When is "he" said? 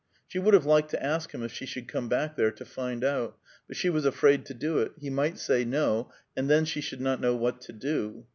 4.97-5.11